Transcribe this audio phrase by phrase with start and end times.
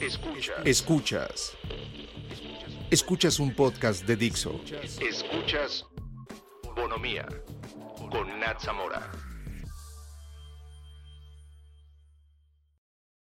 [0.00, 0.56] Escuchas.
[0.64, 1.56] Escuchas.
[2.88, 4.60] Escuchas un podcast de Dixo.
[5.00, 5.84] Escuchas
[6.76, 7.26] Bonomía
[8.08, 9.10] con Nat Zamora.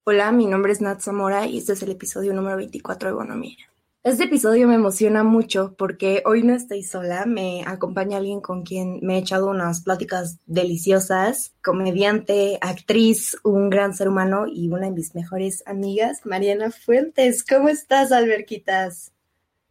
[0.05, 3.68] Hola, mi nombre es Nat Zamora y este es el episodio número 24 de Bonomía.
[4.01, 8.99] Este episodio me emociona mucho porque hoy no estoy sola, me acompaña alguien con quien
[9.01, 14.93] me he echado unas pláticas deliciosas, comediante, actriz, un gran ser humano y una de
[14.93, 17.45] mis mejores amigas, Mariana Fuentes.
[17.45, 19.13] ¿Cómo estás, Alberquitas?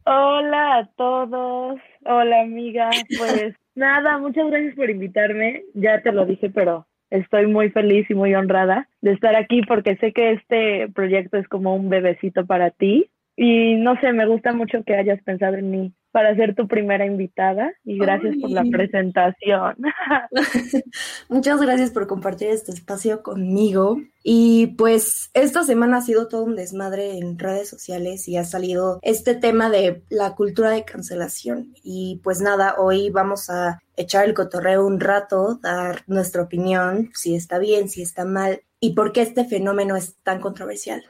[0.05, 6.51] Hola a todos, hola amiga, pues nada, muchas gracias por invitarme, ya te lo dije,
[6.51, 11.37] pero estoy muy feliz y muy honrada de estar aquí porque sé que este proyecto
[11.37, 13.09] es como un bebecito para ti
[13.41, 17.05] y no sé, me gusta mucho que hayas pensado en mí para ser tu primera
[17.05, 19.77] invitada y gracias por la presentación.
[21.29, 24.01] Muchas gracias por compartir este espacio conmigo.
[24.25, 28.99] Y pues esta semana ha sido todo un desmadre en redes sociales y ha salido
[29.03, 31.73] este tema de la cultura de cancelación.
[31.81, 37.35] Y pues nada, hoy vamos a echar el cotorreo un rato, dar nuestra opinión, si
[37.35, 41.05] está bien, si está mal y por qué este fenómeno es tan controversial.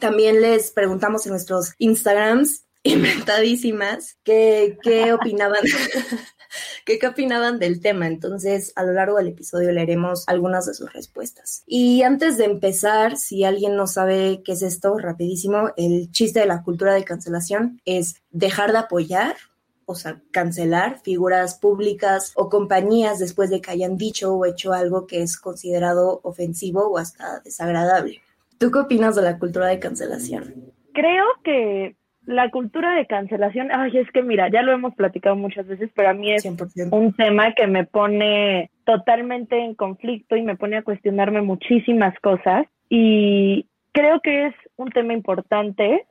[0.00, 5.62] También les preguntamos en nuestros Instagrams inventadísimas qué, qué opinaban.
[6.84, 8.08] ¿Qué, ¿Qué opinaban del tema?
[8.08, 11.62] Entonces, a lo largo del episodio leeremos algunas de sus respuestas.
[11.64, 16.46] Y antes de empezar, si alguien no sabe qué es esto, rapidísimo, el chiste de
[16.46, 19.36] la cultura de cancelación es dejar de apoyar,
[19.84, 25.06] o sea, cancelar figuras públicas o compañías después de que hayan dicho o hecho algo
[25.06, 28.22] que es considerado ofensivo o hasta desagradable.
[28.60, 30.52] ¿Tú qué opinas de la cultura de cancelación?
[30.92, 35.66] Creo que la cultura de cancelación, ay, es que mira, ya lo hemos platicado muchas
[35.66, 40.56] veces, pero a mí es un tema que me pone totalmente en conflicto y me
[40.56, 46.04] pone a cuestionarme muchísimas cosas y creo que es un tema importante.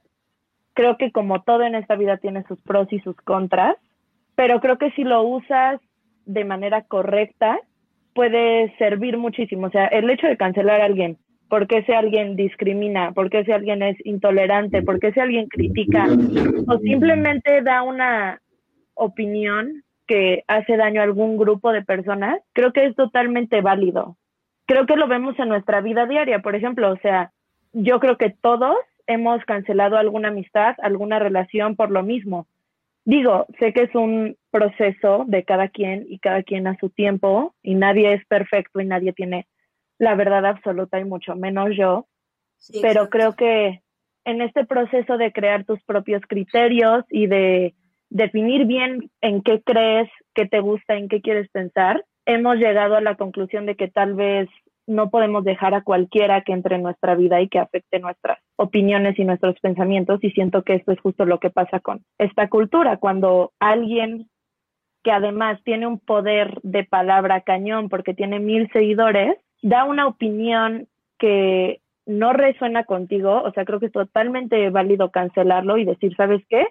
[0.73, 3.75] Creo que como todo en esta vida tiene sus pros y sus contras,
[4.33, 5.79] pero creo que si lo usas
[6.25, 7.59] de manera correcta
[8.15, 9.67] puede servir muchísimo.
[9.67, 11.19] O sea, el hecho de cancelar a alguien
[11.49, 15.47] por qué si alguien discrimina, por qué si alguien es intolerante, por qué si alguien
[15.47, 16.05] critica
[16.67, 18.39] o simplemente da una
[18.93, 24.15] opinión que hace daño a algún grupo de personas, creo que es totalmente válido.
[24.65, 27.31] Creo que lo vemos en nuestra vida diaria, por ejemplo, o sea,
[27.73, 28.77] yo creo que todos
[29.07, 32.45] hemos cancelado alguna amistad, alguna relación por lo mismo.
[33.05, 37.55] Digo, sé que es un proceso de cada quien y cada quien a su tiempo
[37.63, 39.47] y nadie es perfecto y nadie tiene
[39.99, 42.07] la verdad absoluta y mucho menos yo,
[42.81, 43.81] pero creo que
[44.25, 47.75] en este proceso de crear tus propios criterios y de
[48.09, 53.01] definir bien en qué crees, qué te gusta, en qué quieres pensar, hemos llegado a
[53.01, 54.49] la conclusión de que tal vez
[54.87, 59.19] no podemos dejar a cualquiera que entre en nuestra vida y que afecte nuestras opiniones
[59.19, 62.97] y nuestros pensamientos y siento que esto es justo lo que pasa con esta cultura,
[62.97, 64.27] cuando alguien
[65.03, 70.87] que además tiene un poder de palabra cañón porque tiene mil seguidores, da una opinión
[71.17, 76.41] que no resuena contigo, o sea, creo que es totalmente válido cancelarlo y decir, ¿sabes
[76.49, 76.65] qué?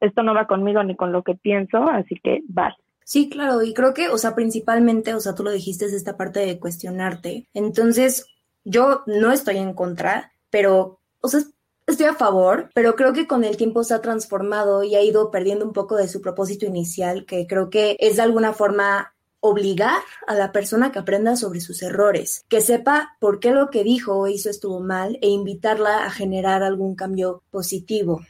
[0.00, 2.74] Esto no va conmigo ni con lo que pienso, así que vas.
[3.04, 6.16] Sí, claro, y creo que, o sea, principalmente, o sea, tú lo dijiste, es esta
[6.16, 7.48] parte de cuestionarte.
[7.54, 8.26] Entonces,
[8.64, 11.40] yo no estoy en contra, pero, o sea,
[11.86, 15.30] estoy a favor, pero creo que con el tiempo se ha transformado y ha ido
[15.30, 20.00] perdiendo un poco de su propósito inicial, que creo que es de alguna forma obligar
[20.26, 24.16] a la persona que aprenda sobre sus errores, que sepa por qué lo que dijo
[24.16, 28.20] o hizo estuvo mal e invitarla a generar algún cambio positivo.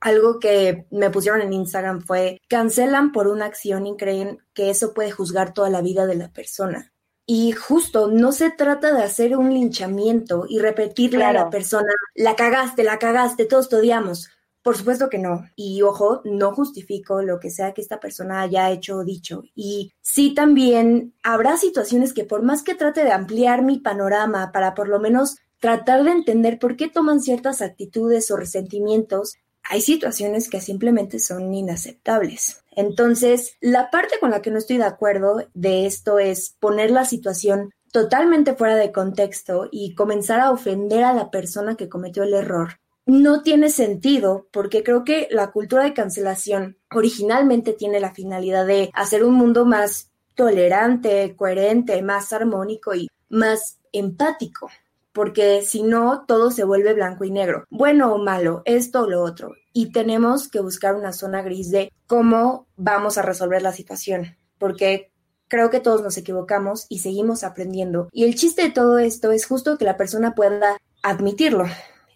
[0.00, 4.94] Algo que me pusieron en Instagram fue cancelan por una acción y creen que eso
[4.94, 6.92] puede juzgar toda la vida de la persona.
[7.26, 12.34] Y justo no se trata de hacer un linchamiento y repetirle a la persona, la
[12.34, 14.30] cagaste, la cagaste, todos te odiamos.
[14.62, 15.48] Por supuesto que no.
[15.56, 19.42] Y ojo, no justifico lo que sea que esta persona haya hecho o dicho.
[19.54, 24.74] Y sí también habrá situaciones que por más que trate de ampliar mi panorama para
[24.74, 30.48] por lo menos tratar de entender por qué toman ciertas actitudes o resentimientos, hay situaciones
[30.48, 32.64] que simplemente son inaceptables.
[32.70, 37.04] Entonces, la parte con la que no estoy de acuerdo de esto es poner la
[37.04, 42.34] situación totalmente fuera de contexto y comenzar a ofender a la persona que cometió el
[42.34, 48.66] error no tiene sentido porque creo que la cultura de cancelación originalmente tiene la finalidad
[48.66, 54.70] de hacer un mundo más tolerante, coherente, más armónico y más empático,
[55.12, 59.22] porque si no, todo se vuelve blanco y negro, bueno o malo, esto o lo
[59.22, 64.36] otro, y tenemos que buscar una zona gris de cómo vamos a resolver la situación,
[64.58, 65.10] porque
[65.48, 68.08] creo que todos nos equivocamos y seguimos aprendiendo.
[68.12, 71.64] Y el chiste de todo esto es justo que la persona pueda admitirlo,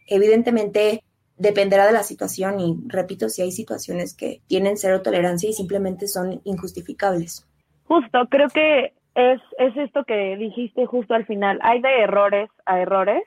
[0.07, 1.03] evidentemente
[1.37, 6.07] dependerá de la situación y repito, si hay situaciones que tienen cero tolerancia y simplemente
[6.07, 7.47] son injustificables.
[7.85, 11.59] Justo, creo que es, es esto que dijiste justo al final.
[11.63, 13.23] Hay de errores a errores.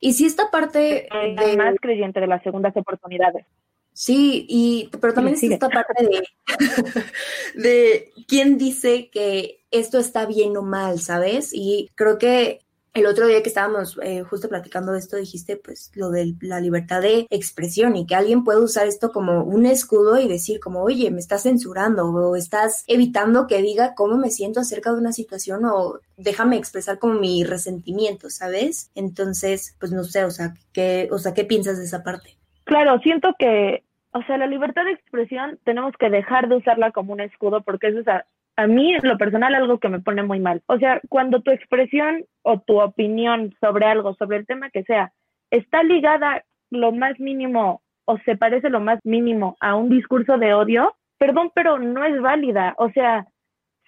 [0.00, 1.08] Y si esta parte...
[1.10, 1.56] de...
[1.56, 3.46] más creyente de las segundas oportunidades.
[3.92, 6.24] Sí, y pero también es esta parte de,
[7.54, 11.52] de quién dice que esto está bien o mal, ¿sabes?
[11.54, 12.63] Y creo que
[12.94, 16.60] el otro día que estábamos eh, justo platicando de esto, dijiste pues lo de la
[16.60, 20.82] libertad de expresión y que alguien puede usar esto como un escudo y decir como,
[20.82, 25.12] oye, me estás censurando o estás evitando que diga cómo me siento acerca de una
[25.12, 28.92] situación o déjame expresar como mi resentimiento, ¿sabes?
[28.94, 32.36] Entonces, pues no sé, o sea, ¿qué, o sea, ¿qué piensas de esa parte?
[32.62, 33.82] Claro, siento que,
[34.12, 37.88] o sea, la libertad de expresión tenemos que dejar de usarla como un escudo porque
[37.88, 38.24] eso es a
[38.66, 40.62] mí, en lo personal, algo que me pone muy mal.
[40.66, 45.12] O sea, cuando tu expresión o tu opinión sobre algo, sobre el tema que sea,
[45.50, 50.54] está ligada lo más mínimo o se parece lo más mínimo a un discurso de
[50.54, 52.74] odio, perdón, pero no es válida.
[52.78, 53.26] O sea,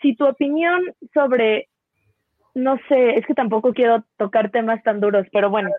[0.00, 0.82] si tu opinión
[1.12, 1.68] sobre,
[2.54, 5.70] no sé, es que tampoco quiero tocar temas tan duros, pero bueno,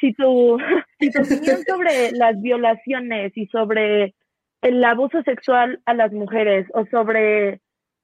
[0.00, 0.58] si tu,
[1.00, 4.14] si tu opinión sobre las violaciones y sobre
[4.62, 7.60] el abuso sexual a las mujeres o sobre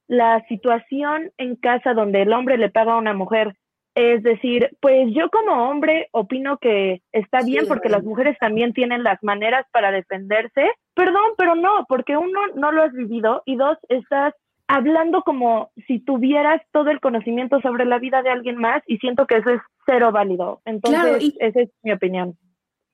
[0.08, 3.54] la situación en casa donde el hombre le paga a una mujer.
[3.94, 9.02] Es decir, pues yo como hombre opino que está bien porque las mujeres también tienen
[9.02, 10.70] las maneras para defenderse.
[10.94, 14.34] Perdón, pero no, porque uno no lo has vivido y dos, estás
[14.66, 19.26] hablando como si tuvieras todo el conocimiento sobre la vida de alguien más y siento
[19.26, 20.62] que eso es cero válido.
[20.64, 22.38] Entonces, esa es mi opinión.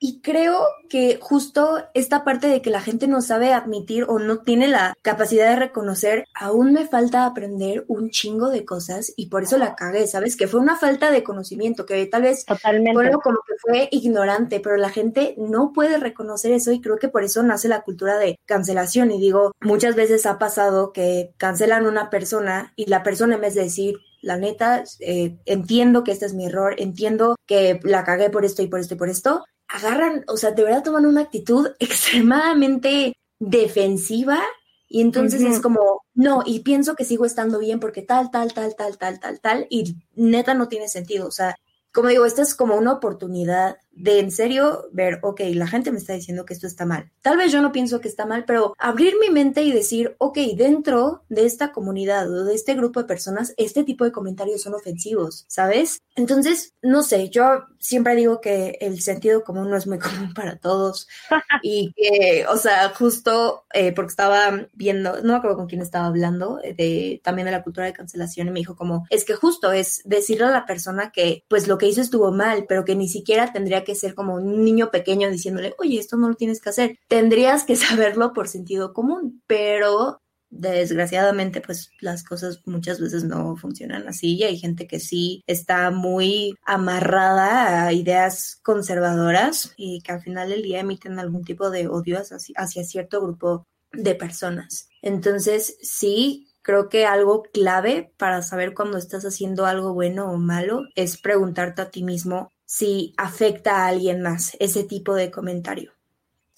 [0.00, 4.38] Y creo que justo esta parte de que la gente no sabe admitir o no
[4.38, 9.42] tiene la capacidad de reconocer, aún me falta aprender un chingo de cosas y por
[9.42, 10.36] eso la cagué, ¿sabes?
[10.36, 13.12] Que fue una falta de conocimiento, que tal vez Totalmente.
[13.22, 17.24] como que fue ignorante, pero la gente no puede reconocer eso y creo que por
[17.24, 19.10] eso nace la cultura de cancelación.
[19.10, 23.54] Y digo, muchas veces ha pasado que cancelan una persona y la persona en vez
[23.54, 28.30] de decir, la neta, eh, entiendo que este es mi error, entiendo que la cagué
[28.30, 31.22] por esto y por esto y por esto, agarran, o sea, de verdad toman una
[31.22, 34.42] actitud extremadamente defensiva
[34.90, 38.74] y entonces es como, no, y pienso que sigo estando bien porque tal, tal, tal,
[38.74, 41.56] tal, tal, tal, tal, y neta no tiene sentido, o sea,
[41.92, 45.98] como digo, esta es como una oportunidad de en serio ver, ok, la gente me
[45.98, 47.10] está diciendo que esto está mal.
[47.20, 50.38] Tal vez yo no pienso que está mal, pero abrir mi mente y decir, ok,
[50.56, 54.74] dentro de esta comunidad o de este grupo de personas, este tipo de comentarios son
[54.74, 56.00] ofensivos, ¿sabes?
[56.14, 60.56] Entonces, no sé, yo siempre digo que el sentido común no es muy común para
[60.56, 61.08] todos
[61.62, 66.06] y que, o sea, justo eh, porque estaba viendo, no me acuerdo con quién estaba
[66.06, 69.34] hablando, eh, de también de la cultura de cancelación y me dijo como, es que
[69.34, 72.94] justo es decirle a la persona que pues lo que hizo estuvo mal, pero que
[72.94, 76.34] ni siquiera tendría que que ser como un niño pequeño diciéndole, oye, esto no lo
[76.34, 76.98] tienes que hacer.
[77.08, 80.20] Tendrías que saberlo por sentido común, pero
[80.50, 85.90] desgraciadamente pues las cosas muchas veces no funcionan así y hay gente que sí está
[85.90, 91.88] muy amarrada a ideas conservadoras y que al final del día emiten algún tipo de
[91.88, 94.88] odio hacia, hacia cierto grupo de personas.
[95.02, 100.82] Entonces sí, creo que algo clave para saber cuando estás haciendo algo bueno o malo
[100.94, 105.90] es preguntarte a ti mismo si afecta a alguien más ese tipo de comentario.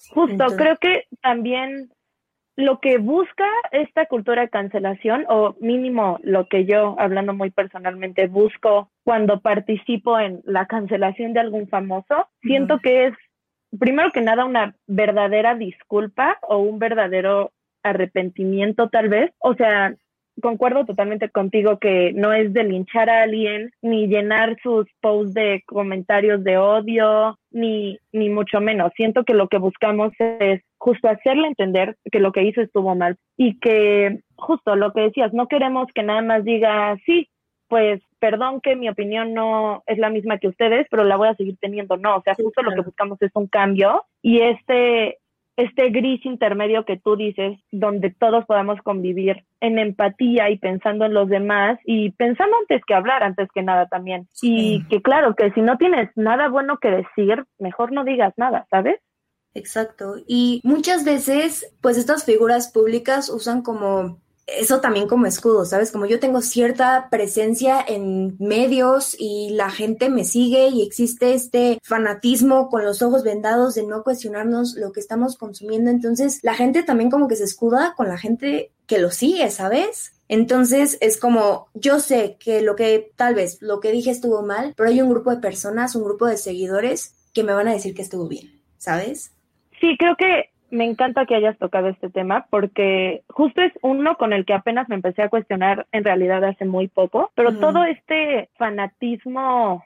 [0.09, 1.89] Justo, creo que también
[2.57, 8.27] lo que busca esta cultura de cancelación, o mínimo lo que yo, hablando muy personalmente,
[8.27, 13.13] busco cuando participo en la cancelación de algún famoso, siento que es,
[13.79, 19.31] primero que nada, una verdadera disculpa o un verdadero arrepentimiento tal vez.
[19.39, 19.95] O sea,
[20.41, 25.63] concuerdo totalmente contigo que no es de linchar a alguien, ni llenar sus posts de
[25.65, 28.91] comentarios de odio, ni, ni mucho menos.
[28.95, 33.17] Siento que lo que buscamos es justo hacerle entender que lo que hizo estuvo mal
[33.37, 37.29] y que justo lo que decías, no queremos que nada más diga, sí,
[37.67, 41.35] pues perdón que mi opinión no es la misma que ustedes, pero la voy a
[41.35, 41.95] seguir teniendo.
[41.95, 45.19] No, o sea, justo lo que buscamos es un cambio y este
[45.57, 51.13] este gris intermedio que tú dices, donde todos podamos convivir en empatía y pensando en
[51.13, 54.27] los demás y pensando antes que hablar, antes que nada también.
[54.41, 58.65] Y que claro, que si no tienes nada bueno que decir, mejor no digas nada,
[58.69, 58.99] ¿sabes?
[59.53, 60.15] Exacto.
[60.27, 64.19] Y muchas veces, pues estas figuras públicas usan como
[64.57, 65.91] eso también como escudo, ¿sabes?
[65.91, 71.79] Como yo tengo cierta presencia en medios y la gente me sigue y existe este
[71.83, 76.83] fanatismo con los ojos vendados de no cuestionarnos lo que estamos consumiendo, entonces la gente
[76.83, 80.13] también como que se escuda con la gente que lo sigue, ¿sabes?
[80.27, 84.73] Entonces es como, yo sé que lo que tal vez lo que dije estuvo mal,
[84.75, 87.93] pero hay un grupo de personas, un grupo de seguidores que me van a decir
[87.93, 89.31] que estuvo bien, ¿sabes?
[89.79, 94.33] Sí, creo que me encanta que hayas tocado este tema porque justo es uno con
[94.33, 98.49] el que apenas me empecé a cuestionar en realidad hace muy poco, pero todo este
[98.57, 99.83] fanatismo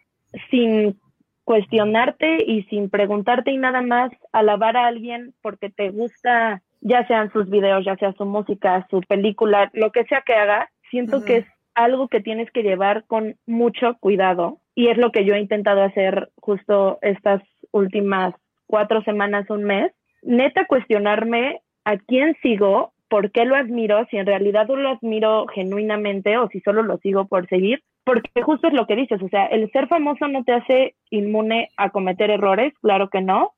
[0.50, 1.00] sin
[1.44, 7.32] cuestionarte y sin preguntarte y nada más alabar a alguien porque te gusta, ya sean
[7.32, 11.38] sus videos, ya sea su música, su película, lo que sea que haga, siento que
[11.38, 15.40] es algo que tienes que llevar con mucho cuidado y es lo que yo he
[15.40, 18.34] intentado hacer justo estas últimas
[18.68, 19.92] cuatro semanas, un mes,
[20.26, 26.38] neta cuestionarme a quién sigo, por qué lo admiro, si en realidad lo admiro genuinamente
[26.38, 29.46] o si solo lo sigo por seguir, porque justo es lo que dices, o sea,
[29.48, 33.54] el ser famoso no te hace inmune a cometer errores, claro que no,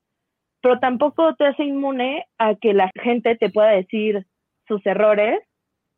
[0.61, 4.25] pero tampoco te hace inmune a que la gente te pueda decir
[4.67, 5.39] sus errores,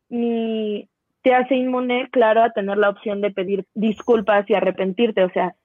[0.10, 0.88] ni
[1.22, 5.56] te hace inmune, claro, a tener la opción de pedir disculpas y arrepentirte, o sea,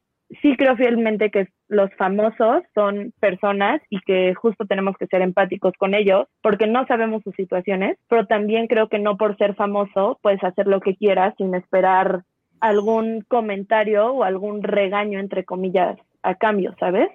[0.42, 5.72] sí creo fielmente que los famosos son personas y que justo tenemos que ser empáticos
[5.78, 10.18] con ellos porque no sabemos sus situaciones, pero también creo que no por ser famoso
[10.22, 12.22] puedes hacer lo que quieras sin esperar
[12.60, 17.10] algún comentario o algún regaño, entre comillas, a cambio, ¿sabes?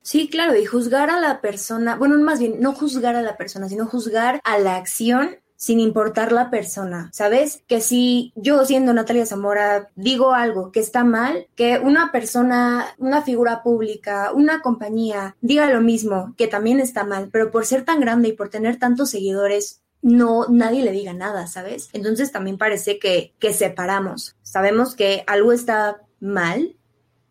[0.00, 3.68] Sí, claro, y juzgar a la persona, bueno, más bien, no juzgar a la persona,
[3.68, 7.62] sino juzgar a la acción sin importar la persona, ¿sabes?
[7.66, 13.22] Que si yo siendo Natalia Zamora digo algo que está mal, que una persona, una
[13.22, 18.00] figura pública, una compañía diga lo mismo, que también está mal, pero por ser tan
[18.00, 21.88] grande y por tener tantos seguidores, no nadie le diga nada, ¿sabes?
[21.94, 24.36] Entonces también parece que, que separamos.
[24.42, 26.76] Sabemos que algo está mal,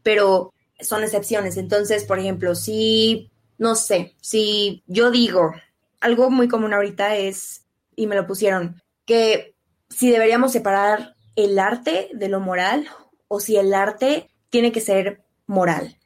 [0.02, 1.58] pero son excepciones.
[1.58, 5.52] Entonces, por ejemplo, si, no sé, si yo digo,
[6.00, 7.63] algo muy común ahorita es
[7.96, 9.56] y me lo pusieron, que
[9.90, 12.88] si deberíamos separar el arte de lo moral
[13.28, 15.98] o si el arte tiene que ser moral.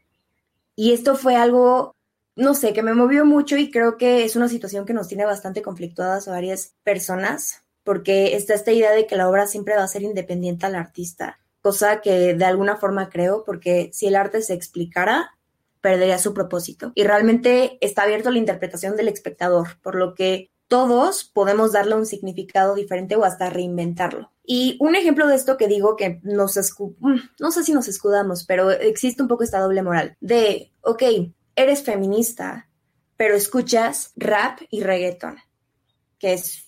[0.76, 1.96] Y esto fue algo,
[2.36, 5.26] no sé, que me movió mucho y creo que es una situación que nos tiene
[5.26, 9.84] bastante conflictuadas a varias personas, porque está esta idea de que la obra siempre va
[9.84, 14.42] a ser independiente al artista, cosa que de alguna forma creo, porque si el arte
[14.42, 15.38] se explicara,
[15.82, 16.92] perdería su propósito.
[16.96, 21.96] Y realmente está abierto a la interpretación del espectador, por lo que todos podemos darle
[21.96, 24.32] un significado diferente o hasta reinventarlo.
[24.44, 28.46] Y un ejemplo de esto que digo que nos mm, no sé si nos escudamos,
[28.46, 31.04] pero existe un poco esta doble moral de, ok,
[31.56, 32.70] eres feminista,
[33.18, 35.38] pero escuchas rap y reggaeton,
[36.20, 36.66] que es,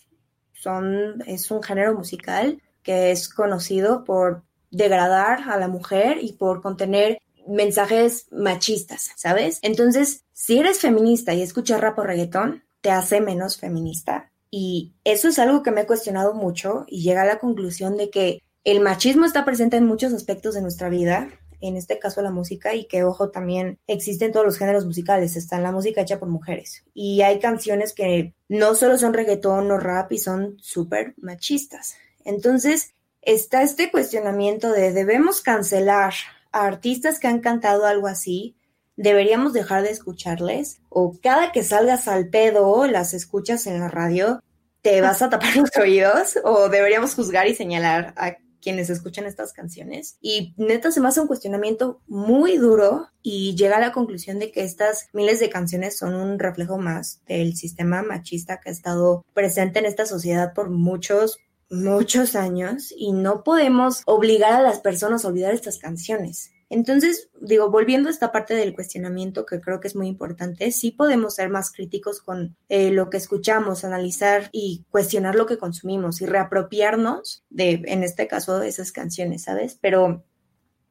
[0.53, 6.61] son, es un género musical que es conocido por degradar a la mujer y por
[6.61, 9.59] contener mensajes machistas, ¿sabes?
[9.61, 14.31] Entonces, si eres feminista y escuchas rap o reggaetón, te hace menos feminista.
[14.51, 18.09] Y eso es algo que me he cuestionado mucho y llega a la conclusión de
[18.09, 21.29] que el machismo está presente en muchos aspectos de nuestra vida,
[21.61, 25.35] en este caso la música, y que, ojo, también existe en todos los géneros musicales,
[25.35, 26.83] está en la música hecha por mujeres.
[26.93, 31.95] Y hay canciones que no solo son reggaetón o rap y son súper machistas.
[32.25, 36.13] Entonces, está este cuestionamiento de debemos cancelar
[36.51, 38.55] a artistas que han cantado algo así
[38.99, 44.43] deberíamos dejar de escucharles o cada que salgas al pedo las escuchas en la radio,
[44.81, 49.53] te vas a tapar los oídos o deberíamos juzgar y señalar a quienes escuchan estas
[49.53, 50.17] canciones.
[50.19, 54.51] Y neta se me hace un cuestionamiento muy duro y llega a la conclusión de
[54.51, 59.23] que estas miles de canciones son un reflejo más del sistema machista que ha estado
[59.33, 61.39] presente en esta sociedad por muchos,
[61.69, 66.51] muchos años y no podemos obligar a las personas a olvidar estas canciones.
[66.69, 70.91] Entonces, digo, volviendo a esta parte del cuestionamiento que creo que es muy importante, sí
[70.91, 76.21] podemos ser más críticos con eh, lo que escuchamos, analizar y cuestionar lo que consumimos
[76.21, 79.77] y reapropiarnos de, en este caso, esas canciones, ¿sabes?
[79.81, 80.23] Pero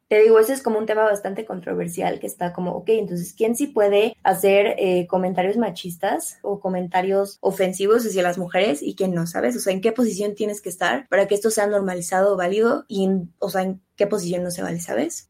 [0.09, 3.55] te digo, ese es como un tema bastante controversial que está como, ok, entonces, ¿quién
[3.55, 9.27] sí puede hacer eh, comentarios machistas o comentarios ofensivos hacia las mujeres y quién no,
[9.27, 9.55] ¿sabes?
[9.55, 12.85] O sea, ¿en qué posición tienes que estar para que esto sea normalizado o válido
[12.87, 13.07] y,
[13.37, 15.28] o sea, en qué posición no se vale, ¿sabes?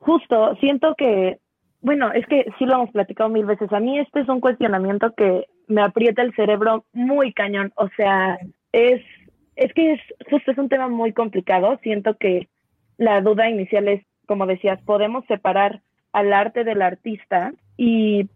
[0.00, 1.38] Justo, siento que,
[1.80, 3.72] bueno, es que sí lo hemos platicado mil veces.
[3.72, 7.72] A mí este es un cuestionamiento que me aprieta el cerebro muy cañón.
[7.76, 8.38] O sea,
[8.72, 9.00] es,
[9.56, 11.78] es que es justo es un tema muy complicado.
[11.82, 12.48] Siento que
[12.96, 15.80] la duda inicial es, como decías, podemos separar
[16.12, 18.28] al arte del artista y,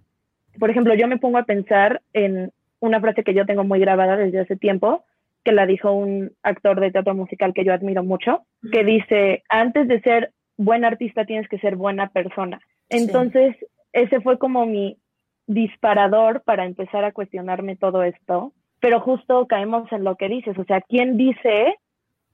[0.58, 4.16] por ejemplo, yo me pongo a pensar en una frase que yo tengo muy grabada
[4.16, 5.04] desde hace tiempo,
[5.44, 8.42] que la dijo un actor de teatro musical que yo admiro mucho,
[8.72, 12.60] que dice, antes de ser buen artista tienes que ser buena persona.
[12.88, 13.56] Entonces,
[13.92, 14.98] ese fue como mi
[15.46, 20.64] disparador para empezar a cuestionarme todo esto, pero justo caemos en lo que dices, o
[20.64, 21.76] sea, ¿quién dice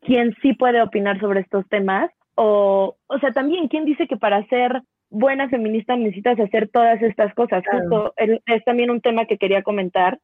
[0.00, 2.10] quién sí puede opinar sobre estos temas?
[2.34, 7.34] O, o sea, también, ¿quién dice que para ser buena feminista necesitas hacer todas estas
[7.34, 7.62] cosas.
[7.70, 10.18] Justo es también un tema que quería comentar.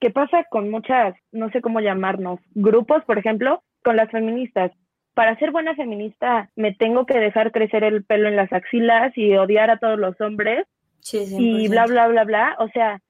[0.00, 4.72] ¿Qué pasa con muchas, no sé cómo llamarnos, grupos, por ejemplo, con las feministas?
[5.14, 9.36] Para ser buena feminista me tengo que dejar crecer el pelo en las axilas y
[9.36, 10.66] odiar a todos los hombres
[11.12, 12.56] y bla, bla, bla, bla.
[12.58, 13.00] O sea,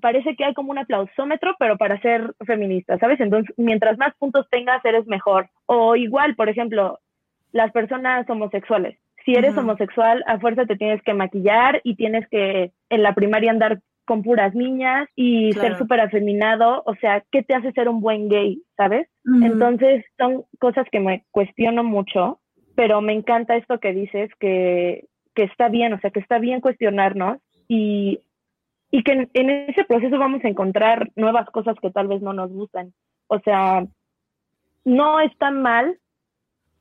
[0.00, 3.20] parece que hay como un aplausómetro, pero para ser feminista, ¿sabes?
[3.20, 5.48] Entonces, mientras más puntos tengas, eres mejor.
[5.66, 6.98] O igual, por ejemplo,
[7.52, 8.98] las personas homosexuales.
[9.24, 13.50] Si eres homosexual, a fuerza te tienes que maquillar y tienes que en la primaria
[13.50, 16.82] andar con puras niñas y ser súper afeminado.
[16.86, 18.62] O sea, ¿qué te hace ser un buen gay?
[18.76, 19.06] ¿Sabes?
[19.42, 22.40] Entonces, son cosas que me cuestiono mucho,
[22.74, 26.62] pero me encanta esto que dices, que, que está bien, o sea, que está bien
[26.62, 27.38] cuestionarnos
[27.68, 28.20] y
[28.90, 32.50] y que en, ese proceso vamos a encontrar nuevas cosas que tal vez no nos
[32.50, 32.94] gustan.
[33.26, 33.86] O sea,
[34.84, 35.98] no es tan mal,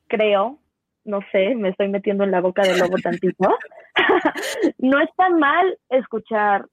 [0.07, 0.59] creo,
[1.03, 3.49] no sé, me estoy metiendo en la boca del lobo tantito,
[4.77, 6.65] no es tan mal escuchar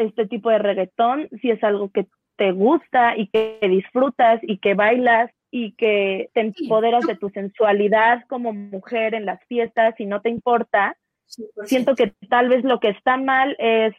[0.00, 4.74] este tipo de reggaetón si es algo que te gusta y que disfrutas y que
[4.74, 10.20] bailas y que te empoderas de tu sensualidad como mujer en las fiestas y no
[10.20, 10.96] te importa.
[11.64, 13.94] Siento que tal vez lo que está mal es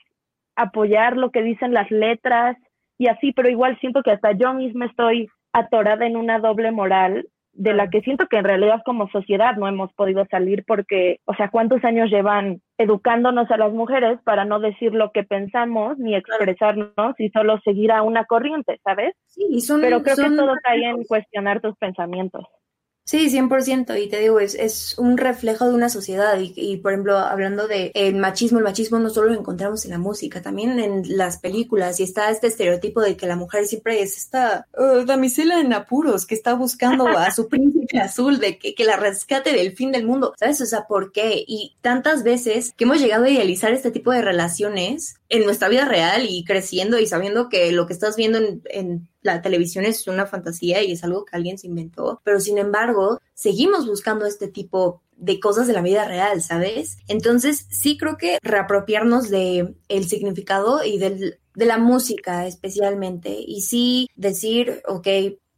[0.56, 2.58] apoyar lo que dicen las letras
[2.98, 7.28] y así, pero igual siento que hasta yo misma estoy atorada en una doble moral
[7.54, 11.34] de la que siento que en realidad como sociedad no hemos podido salir porque, o
[11.36, 16.16] sea, ¿cuántos años llevan educándonos a las mujeres para no decir lo que pensamos ni
[16.16, 19.14] expresarnos y solo seguir a una corriente, ¿sabes?
[19.26, 22.46] Sí, son, Pero creo que todo cae en cuestionar tus pensamientos.
[23.12, 26.94] Sí, 100%, y te digo, es, es un reflejo de una sociedad y, y por
[26.94, 30.80] ejemplo, hablando de el machismo, el machismo no solo lo encontramos en la música, también
[30.80, 35.04] en las películas y está este estereotipo de que la mujer siempre es esta uh,
[35.04, 39.52] damisela en apuros que está buscando a su príncipe azul, de que, que la rescate
[39.52, 40.62] del fin del mundo, ¿sabes?
[40.62, 41.44] O sea, ¿por qué?
[41.46, 45.84] Y tantas veces que hemos llegado a idealizar este tipo de relaciones en nuestra vida
[45.84, 50.08] real y creciendo y sabiendo que lo que estás viendo en, en la televisión es
[50.08, 54.48] una fantasía y es algo que alguien se inventó, pero sin embargo, seguimos buscando este
[54.48, 56.98] tipo de cosas de la vida real, ¿sabes?
[57.08, 63.62] Entonces, sí creo que reapropiarnos de el significado y del, de la música especialmente y
[63.62, 65.08] sí decir, ok,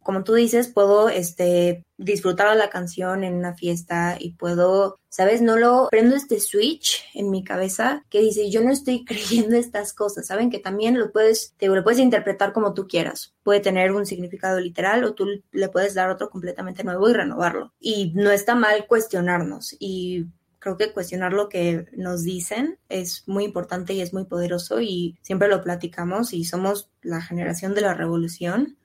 [0.03, 5.41] como tú dices, puedo este, disfrutar la canción en una fiesta y puedo, ¿sabes?
[5.41, 9.93] No lo prendo este switch en mi cabeza que dice, yo no estoy creyendo estas
[9.93, 10.49] cosas, ¿saben?
[10.49, 13.33] Que también lo puedes, te lo puedes interpretar como tú quieras.
[13.43, 17.73] Puede tener un significado literal o tú le puedes dar otro completamente nuevo y renovarlo.
[17.79, 20.27] Y no está mal cuestionarnos y
[20.63, 25.17] creo que cuestionar lo que nos dicen es muy importante y es muy poderoso y
[25.21, 28.77] siempre lo platicamos y somos la generación de la revolución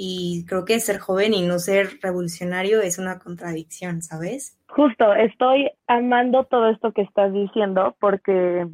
[0.00, 4.56] y creo que ser joven y no ser revolucionario es una contradicción, ¿sabes?
[4.68, 8.68] Justo, estoy amando todo esto que estás diciendo porque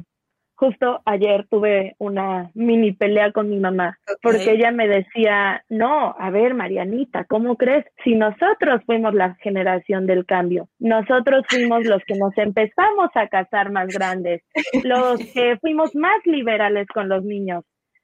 [0.53, 6.29] justo ayer tuve una mini pelea con mi mamá porque ella me decía, no, a
[6.29, 7.85] ver, Marianita, ¿cómo crees?
[8.03, 13.71] Si nosotros fuimos la generación del cambio, nosotros fuimos los que nos empezamos a casar
[13.71, 14.43] más grandes,
[14.83, 17.63] los que fuimos más liberales con los niños.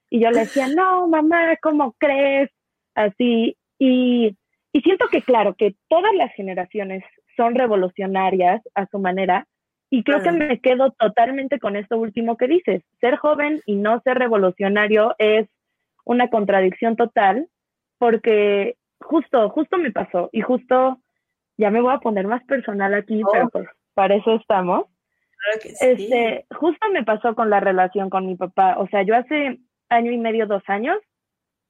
[0.10, 2.49] Y yo le decía, no, mamá, ¿cómo crees?
[2.95, 3.58] Así.
[3.80, 4.38] Y,
[4.73, 7.04] y siento que, claro, que todas las generaciones
[7.36, 9.47] son revolucionarias a su manera.
[9.89, 12.82] Y creo que me quedo totalmente con esto último que dices.
[13.01, 15.49] Ser joven y no ser revolucionario es
[16.06, 17.47] una contradicción total,
[17.97, 20.99] porque justo, justo me pasó y justo
[21.58, 23.49] ya me voy a poner más personal aquí, pero oh.
[23.49, 24.86] pues para eso estamos.
[25.82, 28.75] Este, justo me pasó con la relación con mi papá.
[28.77, 30.97] O sea, yo hace año y medio, dos años,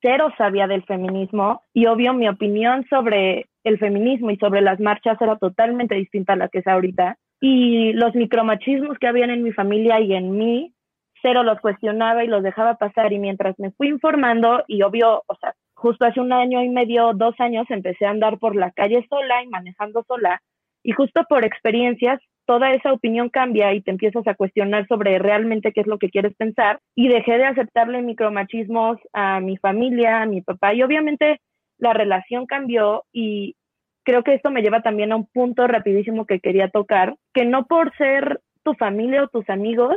[0.01, 5.21] cero sabía del feminismo y obvio mi opinión sobre el feminismo y sobre las marchas
[5.21, 7.17] era totalmente distinta a la que es ahorita.
[7.39, 10.73] Y los micromachismos que habían en mi familia y en mí,
[11.21, 13.13] cero los cuestionaba y los dejaba pasar.
[13.13, 17.13] Y mientras me fui informando, y obvio, o sea, justo hace un año y medio,
[17.13, 20.41] dos años, empecé a andar por la calle sola y manejando sola.
[20.83, 22.19] Y justo por experiencias
[22.51, 26.09] toda esa opinión cambia y te empiezas a cuestionar sobre realmente qué es lo que
[26.09, 31.39] quieres pensar y dejé de aceptarle micromachismos a mi familia, a mi papá y obviamente
[31.77, 33.55] la relación cambió y
[34.03, 37.67] creo que esto me lleva también a un punto rapidísimo que quería tocar, que no
[37.67, 39.95] por ser tu familia o tus amigos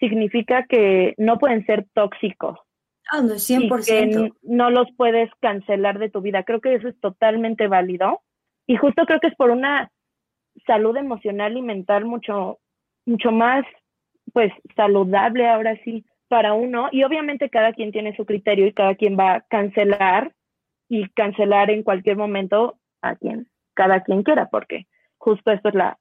[0.00, 2.58] significa que no pueden ser tóxicos.
[3.10, 3.84] Ah, no, 100%.
[3.84, 6.42] que no los puedes cancelar de tu vida.
[6.44, 8.22] Creo que eso es totalmente válido.
[8.66, 9.91] Y justo creo que es por una
[10.66, 12.58] salud emocional y mental mucho,
[13.06, 13.64] mucho más,
[14.32, 16.88] pues, saludable ahora sí para uno.
[16.92, 20.34] Y obviamente cada quien tiene su criterio y cada quien va a cancelar
[20.88, 25.98] y cancelar en cualquier momento a quien cada quien quiera, porque justo esto es la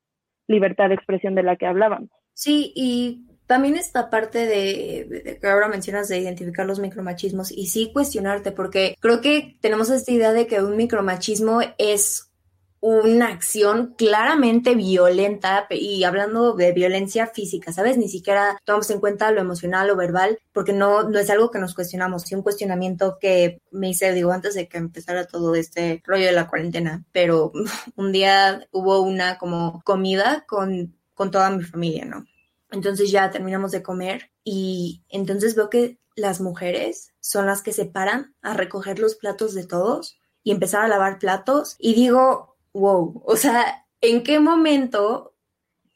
[0.47, 2.09] libertad de expresión de la que hablábamos.
[2.33, 7.91] Sí, y también esta parte de, que ahora mencionas de identificar los micromachismos y sí
[7.91, 12.30] cuestionarte, porque creo que tenemos esta idea de que un micromachismo es
[12.81, 17.97] una acción claramente violenta y hablando de violencia física, ¿sabes?
[17.97, 21.59] Ni siquiera tomamos en cuenta lo emocional o verbal porque no, no es algo que
[21.59, 26.01] nos cuestionamos, sí un cuestionamiento que me hice, digo, antes de que empezara todo este
[26.05, 27.51] rollo de la cuarentena, pero
[27.95, 32.25] un día hubo una como comida con, con toda mi familia, ¿no?
[32.71, 37.85] Entonces ya terminamos de comer y entonces veo que las mujeres son las que se
[37.85, 43.21] paran a recoger los platos de todos y empezar a lavar platos y digo, wow,
[43.25, 45.35] o sea, ¿en qué momento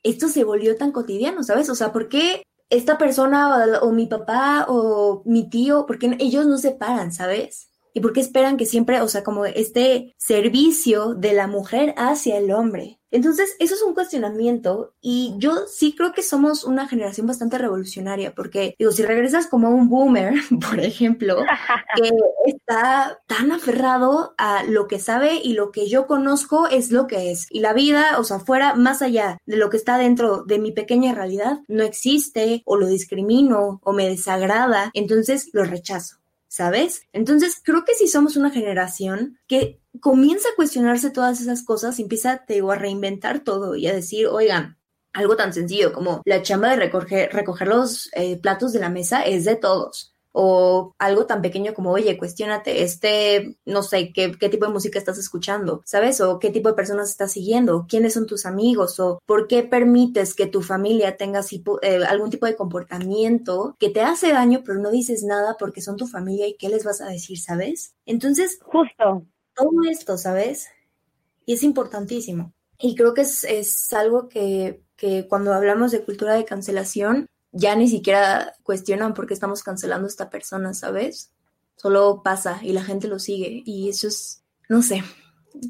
[0.04, 1.70] esto se volvió tan cotidiano, sabes?
[1.70, 6.46] O sea, ¿por qué esta persona o, mi papá o mi tío, por qué ellos
[6.46, 7.70] no se paran, sabes?
[7.94, 12.38] ¿Y por qué esperan que siempre, o sea, como este servicio de la mujer hacia
[12.38, 13.00] el hombre?
[13.16, 18.36] Entonces, eso es un cuestionamiento y yo sí creo que somos una generación bastante revolucionaria
[18.36, 20.34] porque, digo, si regresas como un boomer,
[20.70, 21.38] por ejemplo,
[21.96, 22.12] que
[22.46, 27.32] está tan aferrado a lo que sabe y lo que yo conozco es lo que
[27.32, 27.48] es.
[27.50, 30.74] Y la vida, o sea, fuera, más allá de lo que está dentro de mi
[30.74, 36.18] pequeña realidad, no existe o lo discrimino o me desagrada, entonces lo rechazo.
[36.56, 37.02] ¿Sabes?
[37.12, 42.46] Entonces, creo que si somos una generación que comienza a cuestionarse todas esas cosas, empieza,
[42.46, 44.78] te digo, a reinventar todo y a decir, oigan,
[45.12, 49.24] algo tan sencillo como la chamba de recoger, recoger los eh, platos de la mesa
[49.24, 54.50] es de todos o algo tan pequeño como, oye, cuestionate, este, no sé, ¿qué, qué
[54.50, 56.20] tipo de música estás escuchando, ¿sabes?
[56.20, 60.34] O qué tipo de personas estás siguiendo, quiénes son tus amigos, o por qué permites
[60.34, 61.40] que tu familia tenga
[61.82, 65.96] eh, algún tipo de comportamiento que te hace daño, pero no dices nada porque son
[65.96, 67.96] tu familia y qué les vas a decir, ¿sabes?
[68.06, 69.26] Entonces, justo.
[69.56, 70.68] Todo esto, ¿sabes?
[71.46, 72.52] Y es importantísimo.
[72.78, 77.76] Y creo que es, es algo que, que cuando hablamos de cultura de cancelación, ya
[77.76, 81.34] ni siquiera cuestionan por qué estamos cancelando a esta persona, ¿sabes?
[81.78, 85.02] Solo pasa y la gente lo sigue y eso es, no sé,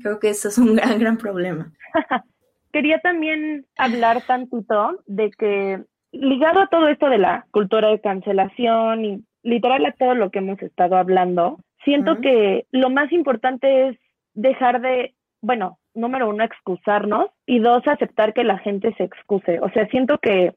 [0.01, 1.71] creo que eso es un gran, gran problema.
[2.73, 9.05] Quería también hablar tantito de que ligado a todo esto de la cultura de cancelación
[9.05, 13.97] y literal a todo lo que hemos estado hablando, siento que lo más importante es
[14.33, 19.59] dejar de, bueno, número uno, excusarnos y dos, aceptar que la gente se excuse.
[19.59, 20.55] O sea, siento que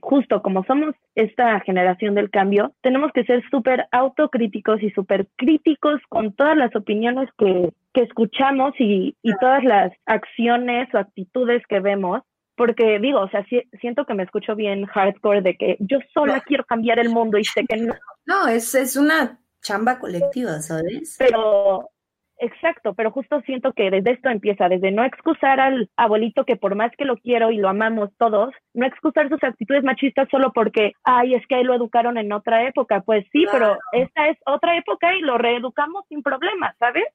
[0.00, 6.00] justo como somos esta generación del cambio, tenemos que ser súper autocríticos y súper críticos
[6.08, 11.80] con todas las opiniones que, que escuchamos y, y, todas las acciones o actitudes que
[11.80, 12.22] vemos.
[12.56, 13.44] Porque digo, o sea,
[13.80, 17.44] siento que me escucho bien hardcore de que yo sola quiero cambiar el mundo y
[17.44, 17.94] sé que no.
[18.24, 21.16] No, es, es una chamba colectiva, ¿sabes?
[21.18, 21.90] Pero
[22.38, 26.74] Exacto, pero justo siento que desde esto empieza, desde no excusar al abuelito que por
[26.74, 30.92] más que lo quiero y lo amamos todos, no excusar sus actitudes machistas solo porque,
[31.02, 33.00] ay, es que ahí lo educaron en otra época.
[33.00, 37.06] Pues sí, pero esta es otra época y lo reeducamos sin problemas, ¿sabes?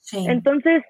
[0.00, 0.26] Sí.
[0.28, 0.84] Entonces,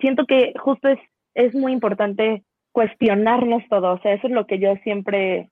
[0.00, 0.98] siento que justo es,
[1.34, 5.50] es muy importante cuestionarnos todo, o sea, eso es lo que yo siempre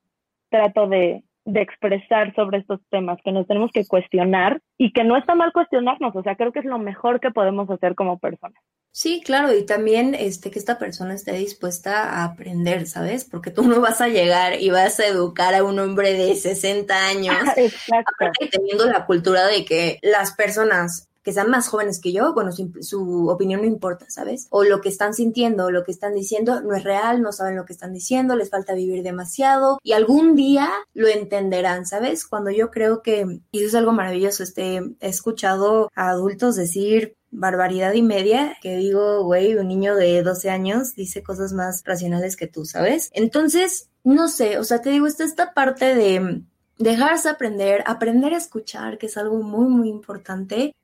[0.51, 5.16] trato de, de expresar sobre estos temas, que nos tenemos que cuestionar y que no
[5.16, 8.62] está mal cuestionarnos, o sea, creo que es lo mejor que podemos hacer como personas.
[8.94, 13.24] Sí, claro, y también este que esta persona esté dispuesta a aprender, ¿sabes?
[13.24, 16.94] Porque tú no vas a llegar y vas a educar a un hombre de 60
[16.94, 18.12] años, Exacto.
[18.50, 23.28] teniendo la cultura de que las personas que sean más jóvenes que yo, bueno, su,
[23.28, 24.46] opinión no importa, ¿sabes?
[24.50, 27.56] O lo que están sintiendo, o lo que están diciendo no es real, no saben
[27.56, 32.26] lo que están diciendo, les falta vivir demasiado y algún día lo entenderán, ¿sabes?
[32.26, 37.16] Cuando yo creo que, y eso es algo maravilloso, este, he escuchado a adultos decir
[37.32, 42.37] barbaridad y media, que digo, güey, un niño de 12 años dice cosas más racionales
[42.37, 43.11] que tú, ¿sabes?
[43.14, 46.42] Entonces, no sé, o sea, te digo, está esta parte de
[46.78, 50.74] dejarse aprender, aprender a escuchar, que es algo muy, muy importante,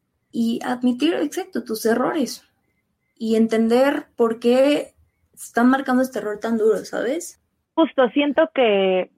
[0.40, 2.48] y admitir, exacto, tus errores
[3.18, 4.92] y entender por qué
[5.34, 7.42] están marcando este error tan duro, ¿sabes?
[7.74, 9.10] Justo, siento que,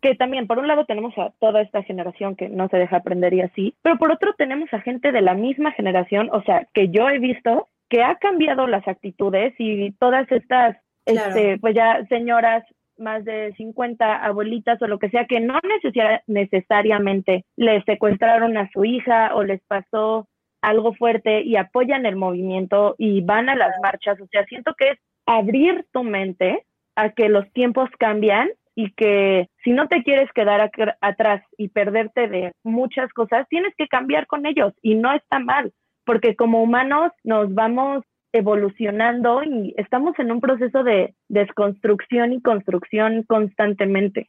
[0.00, 3.34] que también, por un lado tenemos a toda esta generación que no se deja aprender
[3.34, 6.88] y así, pero por otro tenemos a gente de la misma generación, o sea, que
[6.88, 12.62] yo he visto que ha cambiado las actitudes y todas estas, este, pues ya señoras
[12.96, 15.58] más de 50 abuelitas o lo que sea, que no
[16.28, 20.28] necesariamente les secuestraron a su hija o les pasó
[20.64, 24.20] algo fuerte y apoyan el movimiento y van a las marchas.
[24.20, 26.64] O sea, siento que es abrir tu mente
[26.96, 32.28] a que los tiempos cambian y que si no te quieres quedar atrás y perderte
[32.28, 35.72] de muchas cosas, tienes que cambiar con ellos y no está mal,
[36.04, 43.22] porque como humanos nos vamos evolucionando y estamos en un proceso de desconstrucción y construcción
[43.22, 44.28] constantemente.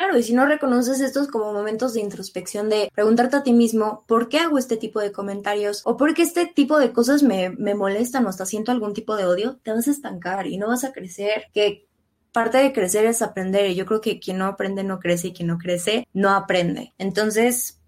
[0.00, 4.02] Claro, y si no reconoces estos como momentos de introspección, de preguntarte a ti mismo,
[4.08, 5.82] ¿por qué hago este tipo de comentarios?
[5.84, 9.14] ¿O por qué este tipo de cosas me, me molestan o hasta siento algún tipo
[9.14, 9.58] de odio?
[9.62, 11.44] Te vas a estancar y no vas a crecer.
[11.52, 11.86] Que
[12.32, 15.32] parte de crecer es aprender y yo creo que quien no aprende no crece y
[15.34, 16.94] quien no crece no aprende.
[16.96, 17.82] Entonces,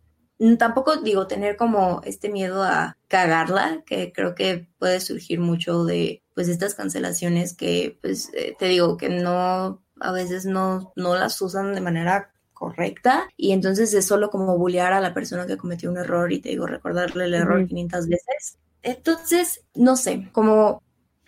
[0.59, 6.23] tampoco digo tener como este miedo a cagarla, que creo que puede surgir mucho de
[6.35, 11.41] pues estas cancelaciones que pues eh, te digo que no a veces no, no las
[11.41, 15.91] usan de manera correcta y entonces es solo como bullear a la persona que cometió
[15.91, 18.59] un error y te digo recordarle el error 500 veces.
[18.83, 20.83] Entonces, no sé, como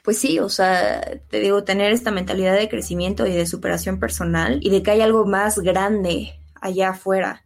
[0.05, 4.59] pues sí, o sea, te digo, tener esta mentalidad de crecimiento y de superación personal
[4.63, 7.44] y de que hay algo más grande allá afuera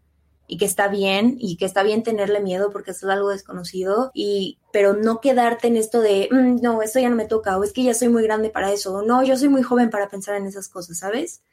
[0.51, 4.59] y que está bien y que está bien tenerle miedo porque es algo desconocido y
[4.73, 7.73] pero no quedarte en esto de mm, no esto ya no me toca o es
[7.73, 10.37] que ya soy muy grande para eso o no yo soy muy joven para pensar
[10.37, 11.45] en esas cosas sabes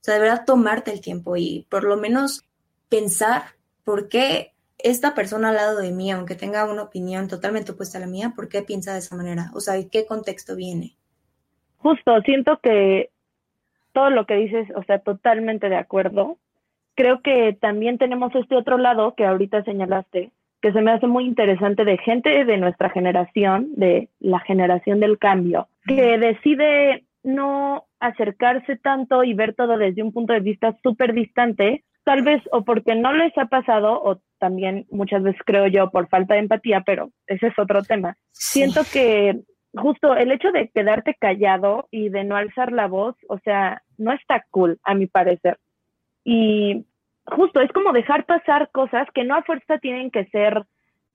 [0.00, 2.44] o sea de verdad tomarte el tiempo y por lo menos
[2.88, 3.42] pensar
[3.84, 8.02] por qué esta persona al lado de mí aunque tenga una opinión totalmente opuesta a
[8.02, 10.96] la mía por qué piensa de esa manera o sea y qué contexto viene
[11.78, 13.10] justo siento que
[13.92, 16.38] todo lo que dices o sea totalmente de acuerdo
[16.98, 21.26] creo que también tenemos este otro lado que ahorita señalaste, que se me hace muy
[21.26, 28.78] interesante de gente de nuestra generación, de la generación del cambio, que decide no acercarse
[28.78, 32.96] tanto y ver todo desde un punto de vista súper distante, tal vez o porque
[32.96, 37.10] no les ha pasado o también muchas veces creo yo por falta de empatía, pero
[37.28, 38.16] ese es otro tema.
[38.32, 39.38] Siento que
[39.72, 44.12] justo el hecho de quedarte callado y de no alzar la voz, o sea, no
[44.12, 45.58] está cool, a mi parecer.
[46.24, 46.84] Y
[47.32, 50.64] justo es como dejar pasar cosas que no a fuerza tienen que ser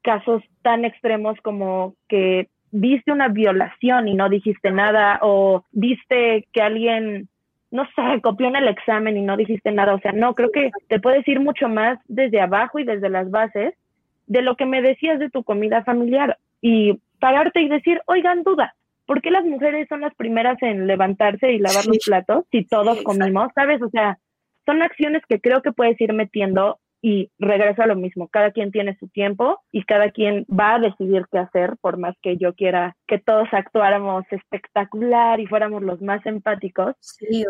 [0.02, 6.62] casos tan extremos como que viste una violación y no dijiste nada o viste que
[6.62, 7.30] alguien
[7.74, 9.96] no sé, copió en el examen y no dijiste nada.
[9.96, 13.32] O sea, no, creo que te puedes ir mucho más desde abajo y desde las
[13.32, 13.74] bases
[14.28, 18.76] de lo que me decías de tu comida familiar y pararte y decir, oigan, duda,
[19.08, 23.02] ¿por qué las mujeres son las primeras en levantarse y lavar los platos si todos
[23.02, 23.52] comimos?
[23.56, 23.82] ¿Sabes?
[23.82, 24.20] O sea,
[24.66, 28.30] son acciones que creo que puedes ir metiendo y regresa a lo mismo.
[28.30, 32.16] Cada quien tiene su tiempo y cada quien va a decidir qué hacer, por más
[32.22, 36.96] que yo quiera que todos actuáramos espectacular y fuéramos los más empáticos.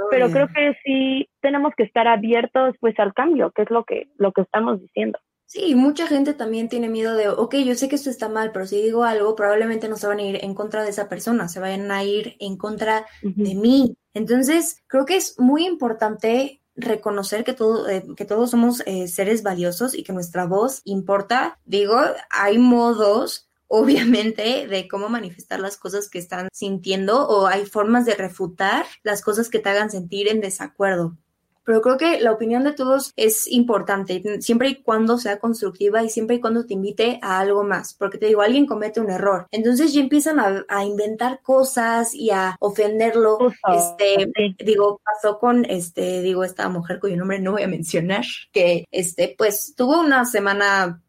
[0.10, 4.08] pero creo que sí tenemos que estar abiertos pues al cambio, que es lo que,
[4.18, 5.20] lo que estamos diciendo.
[5.46, 8.66] Sí, mucha gente también tiene miedo de, ok, yo sé que esto está mal, pero
[8.66, 11.60] si digo algo, probablemente no se van a ir en contra de esa persona, se
[11.60, 13.96] vayan a ir en contra de mí.
[14.16, 19.44] Entonces, creo que es muy importante reconocer que, todo, eh, que todos somos eh, seres
[19.44, 21.60] valiosos y que nuestra voz importa.
[21.66, 21.98] Digo,
[22.30, 28.14] hay modos obviamente, de cómo manifestar las cosas que están sintiendo o hay formas de
[28.14, 31.18] refutar las cosas que te hagan sentir en desacuerdo
[31.64, 36.10] pero creo que la opinión de todos es importante, siempre y cuando sea constructiva y
[36.10, 39.48] siempre y cuando te invite a algo más, porque te digo, alguien comete un error,
[39.52, 43.38] entonces ya empiezan a, inventar cosas y a ofenderlo,
[43.74, 44.32] este,
[44.64, 49.34] digo, pasó con, este, digo, esta mujer cuyo nombre no voy a mencionar, que, este,
[49.38, 51.02] pues, tuvo una semana,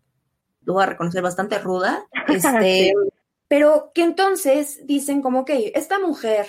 [0.63, 2.95] lo voy a reconocer, bastante ruda, este,
[3.49, 6.47] pero que entonces dicen como que esta mujer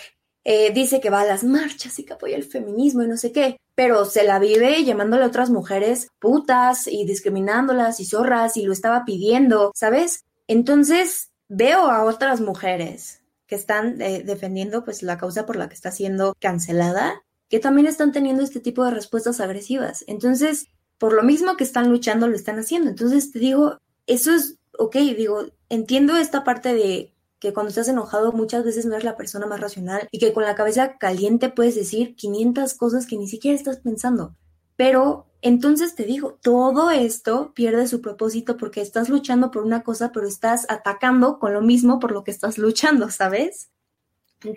[0.48, 3.32] eh, dice que va a las marchas y que apoya el feminismo y no sé
[3.32, 8.64] qué, pero se la vive llamándole a otras mujeres putas y discriminándolas y zorras y
[8.64, 10.24] lo estaba pidiendo, ¿sabes?
[10.48, 15.76] Entonces veo a otras mujeres que están eh, defendiendo pues la causa por la que
[15.76, 20.04] está siendo cancelada, que también están teniendo este tipo de respuestas agresivas.
[20.08, 20.68] Entonces,
[21.00, 22.92] por lo mismo que están luchando, lo están haciendo.
[22.92, 28.32] Entonces te digo, eso es, ok, digo, entiendo esta parte de que cuando estás enojado
[28.32, 31.76] muchas veces no eres la persona más racional y que con la cabeza caliente puedes
[31.76, 34.36] decir 500 cosas que ni siquiera estás pensando.
[34.78, 40.12] Pero entonces te digo, todo esto pierde su propósito porque estás luchando por una cosa,
[40.12, 43.72] pero estás atacando con lo mismo por lo que estás luchando, ¿sabes?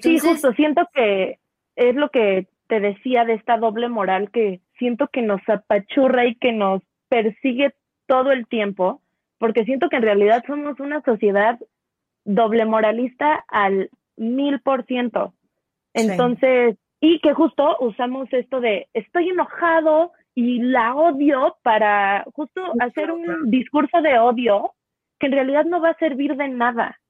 [0.02, 1.38] Sí, justo, siento que
[1.76, 6.36] es lo que te decía de esta doble moral que siento que nos apachurra y
[6.36, 7.74] que nos persigue
[8.06, 9.02] todo el tiempo,
[9.38, 11.58] porque siento que en realidad somos una sociedad
[12.28, 15.32] doble moralista al mil por ciento.
[15.94, 23.10] Entonces, y que justo usamos esto de estoy enojado y la odio para justo hacer
[23.10, 24.74] un discurso de odio
[25.18, 27.00] que en realidad no va a servir de nada.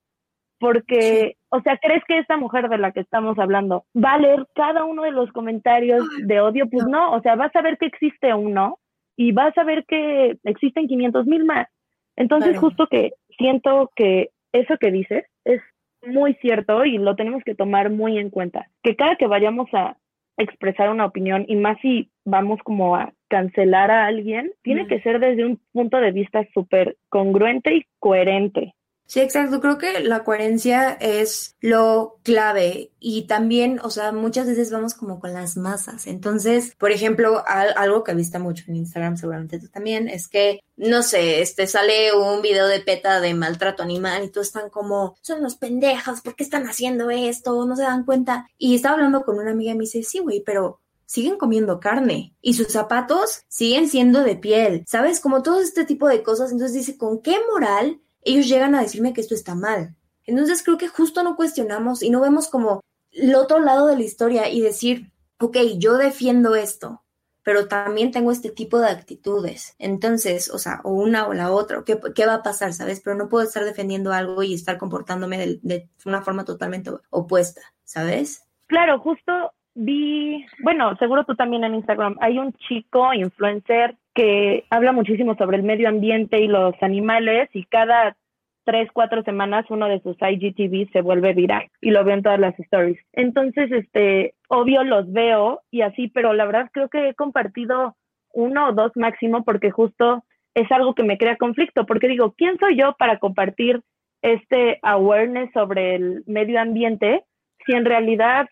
[0.60, 4.46] Porque, o sea, ¿crees que esta mujer de la que estamos hablando va a leer
[4.54, 6.68] cada uno de los comentarios de odio?
[6.70, 8.78] Pues no, o sea, vas a ver que existe uno
[9.16, 11.68] y vas a ver que existen 500 mil más.
[12.16, 15.60] Entonces, justo que siento que eso que dices es
[16.06, 19.96] muy cierto y lo tenemos que tomar muy en cuenta, que cada que vayamos a
[20.36, 25.18] expresar una opinión y más si vamos como a cancelar a alguien, tiene que ser
[25.18, 28.74] desde un punto de vista súper congruente y coherente.
[29.08, 29.58] Sí, exacto.
[29.62, 35.18] Creo que la coherencia es lo clave y también, o sea, muchas veces vamos como
[35.18, 36.06] con las masas.
[36.06, 41.02] Entonces, por ejemplo, algo que viste mucho en Instagram, seguramente tú también, es que, no
[41.02, 45.42] sé, este sale un video de PETA de maltrato animal y todos están como, son
[45.42, 47.64] los pendejos, ¿por qué están haciendo esto?
[47.64, 48.46] No se dan cuenta.
[48.58, 52.34] Y estaba hablando con una amiga y me dice, sí, güey, pero siguen comiendo carne
[52.42, 55.20] y sus zapatos siguen siendo de piel, ¿sabes?
[55.20, 56.52] Como todo este tipo de cosas.
[56.52, 59.94] Entonces dice, ¿con qué moral ellos llegan a decirme que esto está mal?
[60.24, 62.80] Entonces creo que justo no cuestionamos y no vemos como
[63.12, 67.02] el otro lado de la historia y decir, ok, yo defiendo esto,
[67.42, 69.74] pero también tengo este tipo de actitudes.
[69.78, 73.00] Entonces, o sea, o una o la otra, ¿qué, qué va a pasar, sabes?
[73.00, 77.62] Pero no puedo estar defendiendo algo y estar comportándome de, de una forma totalmente opuesta,
[77.84, 78.42] ¿sabes?
[78.66, 84.90] Claro, justo vi, bueno, seguro tú también en Instagram, hay un chico influencer que habla
[84.92, 88.16] muchísimo sobre el medio ambiente y los animales y cada
[88.64, 92.40] tres, cuatro semanas uno de sus IGTV se vuelve viral y lo veo en todas
[92.40, 92.98] las stories.
[93.12, 97.96] Entonces, este, obvio los veo y así, pero la verdad creo que he compartido
[98.32, 102.58] uno o dos máximo porque justo es algo que me crea conflicto, porque digo, ¿quién
[102.58, 103.80] soy yo para compartir
[104.22, 107.22] este awareness sobre el medio ambiente
[107.64, 108.48] si en realidad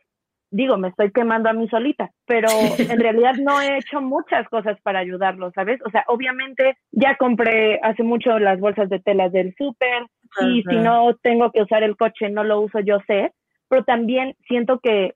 [0.57, 4.81] digo, me estoy quemando a mí solita, pero en realidad no he hecho muchas cosas
[4.83, 5.81] para ayudarlo, ¿sabes?
[5.87, 10.07] O sea, obviamente ya compré hace mucho las bolsas de telas del súper
[10.41, 13.33] y si no tengo que usar el coche, no lo uso, yo sé,
[13.69, 15.15] pero también siento que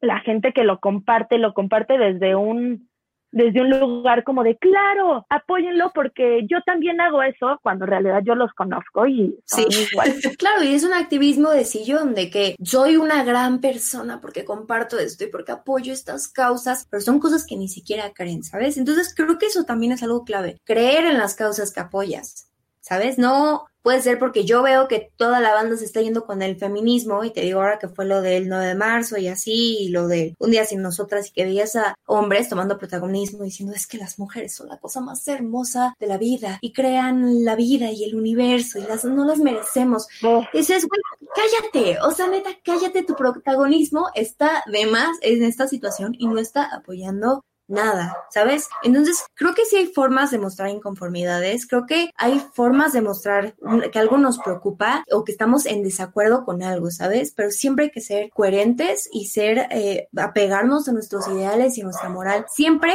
[0.00, 2.89] la gente que lo comparte, lo comparte desde un
[3.32, 8.22] desde un lugar como de, claro, apóyenlo porque yo también hago eso, cuando en realidad
[8.24, 9.66] yo los conozco y sí.
[9.90, 10.14] igual.
[10.38, 14.98] claro, y es un activismo de sillón, de que soy una gran persona porque comparto
[14.98, 18.76] esto y porque apoyo estas causas, pero son cosas que ni siquiera creen, ¿sabes?
[18.76, 22.49] Entonces creo que eso también es algo clave, creer en las causas que apoyas.
[22.80, 23.18] ¿Sabes?
[23.18, 26.56] No Puede ser porque yo veo que toda la banda se está yendo con el
[26.56, 29.88] feminismo y te digo ahora que fue lo del 9 de marzo y así, y
[29.88, 33.86] lo de Un día sin nosotras y que veías a hombres tomando protagonismo diciendo es
[33.86, 37.90] que las mujeres son la cosa más hermosa de la vida y crean la vida
[37.90, 40.08] y el universo y las no las merecemos.
[40.52, 45.66] Y dices, bueno, cállate, o sea, neta, cállate, tu protagonismo está de más en esta
[45.66, 48.68] situación y no está apoyando nada, ¿sabes?
[48.82, 53.54] Entonces, creo que sí hay formas de mostrar inconformidades, creo que hay formas de mostrar
[53.92, 57.32] que algo nos preocupa o que estamos en desacuerdo con algo, ¿sabes?
[57.34, 62.08] Pero siempre hay que ser coherentes y ser, eh, apegarnos a nuestros ideales y nuestra
[62.08, 62.94] moral, siempre,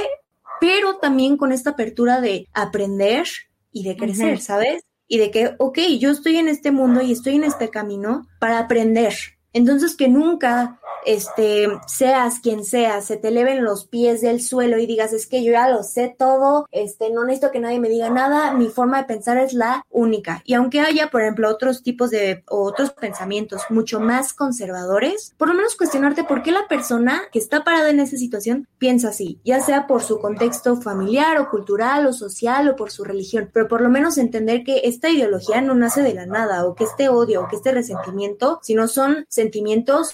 [0.59, 3.27] pero también con esta apertura de aprender
[3.71, 4.83] y de crecer, ¿sabes?
[5.07, 8.59] Y de que, ok, yo estoy en este mundo y estoy en este camino para
[8.59, 9.13] aprender.
[9.55, 14.85] Entonces, que nunca este, seas quien seas, se te eleven los pies del suelo y
[14.85, 18.09] digas, es que yo ya lo sé todo, este, no necesito que nadie me diga
[18.09, 20.41] nada, mi forma de pensar es la única.
[20.45, 25.53] Y aunque haya, por ejemplo, otros tipos de, otros pensamientos mucho más conservadores, por lo
[25.53, 29.61] menos cuestionarte por qué la persona que está parada en esa situación piensa así, ya
[29.61, 33.81] sea por su contexto familiar o cultural o social o por su religión, pero por
[33.81, 37.43] lo menos entender que esta ideología no nace de la nada o que este odio
[37.43, 39.25] o que este resentimiento, sino son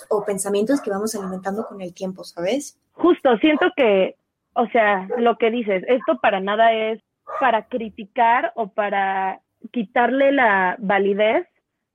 [0.09, 2.79] o pensamientos que vamos alimentando con el tiempo, ¿sabes?
[2.93, 4.15] Justo, siento que,
[4.53, 7.01] o sea, lo que dices, esto para nada es
[7.39, 9.39] para criticar o para
[9.71, 11.47] quitarle la validez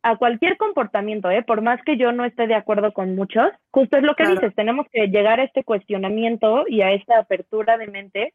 [0.02, 1.42] a cualquier comportamiento, ¿eh?
[1.42, 4.54] por más que yo no esté de acuerdo con muchos, justo es lo que dices,
[4.54, 8.34] tenemos que llegar a este cuestionamiento y a esta apertura de mente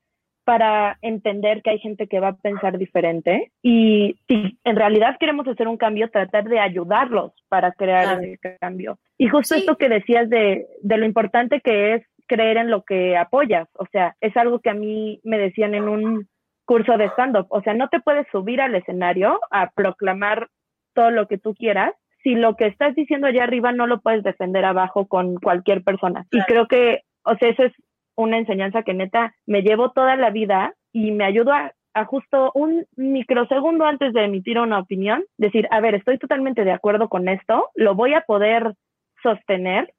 [0.52, 5.48] para entender que hay gente que va a pensar diferente y si en realidad queremos
[5.48, 9.00] hacer un cambio, tratar de ayudarlos para crear ese cambio.
[9.18, 13.16] Y justo esto que decías de, de lo importante que es creer en lo que
[13.16, 16.28] apoyas, o sea, es algo que a mí me decían en un
[16.66, 20.50] curso de stand-up, o sea, no te puedes subir al escenario a proclamar
[20.94, 24.22] todo lo que tú quieras si lo que estás diciendo allá arriba no lo puedes
[24.22, 26.28] defender abajo con cualquier persona.
[26.30, 27.74] Y creo que, o sea, eso es
[28.16, 32.86] una enseñanza que neta me llevo toda la vida y me ayuda a, justo un
[32.96, 37.70] microsegundo antes de emitir una opinión, decir, a ver, estoy totalmente de acuerdo con esto,
[37.76, 38.76] lo voy a poder
[39.22, 39.94] sostener,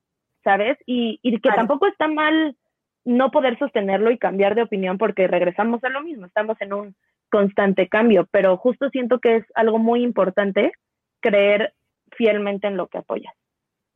[0.44, 0.78] ¿sabes?
[0.86, 2.56] Y, y que tampoco está mal
[3.04, 6.94] no poder sostenerlo y cambiar de opinión porque regresamos a lo mismo, estamos en un
[7.30, 10.72] constante cambio, pero justo siento que es algo muy importante
[11.20, 11.74] creer
[12.12, 13.32] fielmente en lo que apoyas.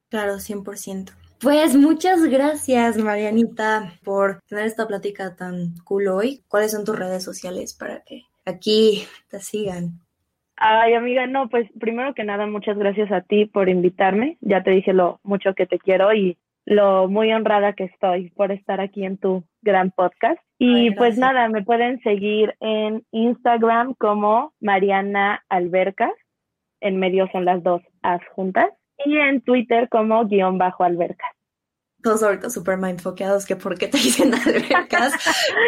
[0.09, 1.26] Claro, 100%.
[1.41, 6.43] Pues muchas gracias, Marianita, por tener esta plática tan cool hoy.
[6.49, 10.01] ¿Cuáles son tus redes sociales para que aquí te sigan?
[10.57, 14.39] Ay, amiga, no, pues primero que nada, muchas gracias a ti por invitarme.
[14.41, 18.51] Ya te dije lo mucho que te quiero y lo muy honrada que estoy por
[18.51, 20.41] estar aquí en tu gran podcast.
[20.59, 26.13] Y pues nada, me pueden seguir en Instagram como Mariana Albercas.
[26.81, 28.71] En medio son las dos as juntas.
[29.05, 31.37] Y en Twitter como guion bajo albercas
[32.07, 35.13] todos ahorita súper enfocados que por qué te dicen albercas,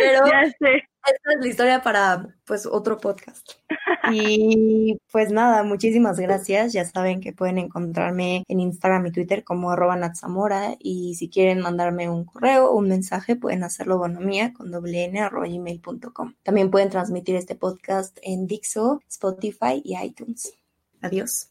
[0.01, 0.77] pero ya sé.
[0.77, 3.53] esta es la historia para pues otro podcast.
[4.11, 6.73] Y pues nada, muchísimas gracias.
[6.73, 11.61] Ya saben que pueden encontrarme en Instagram y Twitter como arroba natzamora y si quieren
[11.61, 16.35] mandarme un correo o un mensaje pueden hacerlo bonomía con doble n arroba gmail.com.
[16.43, 20.55] También pueden transmitir este podcast en Dixo, Spotify y iTunes.
[21.03, 21.51] Adiós.